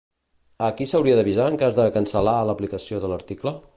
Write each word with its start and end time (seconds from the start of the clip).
A 0.67 0.69
qui 0.79 0.87
s'hauria 0.91 1.19
d'avisar 1.19 1.45
en 1.53 1.57
cas 1.65 1.77
de 1.81 1.85
cancel·lar 1.99 2.37
l'aplicació 2.51 3.03
de 3.05 3.13
l'article? 3.13 3.55